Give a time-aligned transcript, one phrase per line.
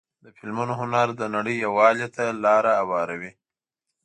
[0.23, 3.31] د فلمونو هنر د نړۍ یووالي ته لاره هواروي.